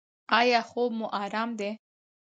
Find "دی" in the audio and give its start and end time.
1.59-1.69